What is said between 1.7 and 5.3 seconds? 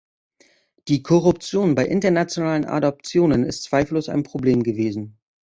bei internationalen Adoptionen ist zweifellos ein Problem gewesen.